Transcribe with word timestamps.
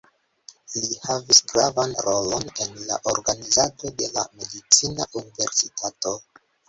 Li 0.83 0.95
havis 1.01 1.41
gravan 1.51 1.93
rolon 2.07 2.49
en 2.65 2.73
la 2.87 2.97
organizado 3.13 3.93
de 4.01 4.09
la 4.17 4.25
medicina 4.41 5.07
universitato. 5.23 6.17